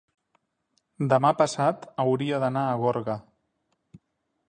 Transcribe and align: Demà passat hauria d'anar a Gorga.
Demà 1.13 1.31
passat 1.43 1.87
hauria 2.07 2.43
d'anar 2.45 2.67
a 2.73 2.83
Gorga. 2.85 3.21